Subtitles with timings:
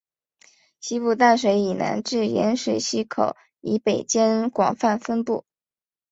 [0.79, 5.45] 西部淡水以南至盐水溪口以北间广泛分布。